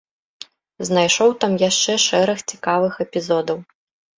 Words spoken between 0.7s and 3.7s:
Знайшоў там яшчэ шэраг цікавых эпізодаў.